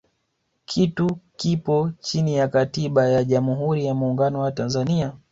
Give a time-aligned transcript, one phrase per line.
[0.65, 1.07] kitu
[1.37, 5.13] kipo chini ya katiba ya jamhuri ya muungano wa tanzania